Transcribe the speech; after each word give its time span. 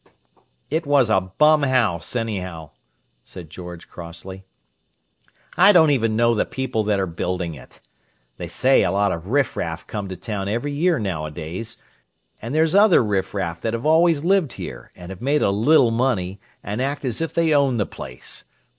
"It 0.71 0.87
was 0.87 1.11
a 1.11 1.21
bum 1.21 1.61
house, 1.61 2.15
anyhow," 2.15 2.71
said 3.23 3.51
George 3.51 3.87
crossly. 3.87 4.45
"I 5.55 5.71
don't 5.71 5.91
even 5.91 6.15
know 6.15 6.33
the 6.33 6.43
people 6.43 6.83
that 6.85 6.99
are 6.99 7.05
building 7.05 7.53
it. 7.53 7.81
They 8.37 8.47
say 8.47 8.81
a 8.81 8.89
lot 8.89 9.11
of 9.11 9.27
riffraff 9.27 9.85
come 9.85 10.09
to 10.09 10.17
town 10.17 10.47
every 10.47 10.71
year 10.71 10.97
nowadays 10.97 11.77
and 12.41 12.55
there's 12.55 12.73
other 12.73 13.03
riffraff 13.03 13.61
that 13.61 13.73
have 13.75 13.85
always 13.85 14.23
lived 14.23 14.53
here, 14.53 14.91
and 14.95 15.11
have 15.11 15.21
made 15.21 15.43
a 15.43 15.51
little 15.51 15.91
money, 15.91 16.41
and 16.63 16.81
act 16.81 17.05
as 17.05 17.21
if 17.21 17.31
they 17.35 17.53
owned 17.53 17.79
the 17.79 17.85
place. 17.85 18.45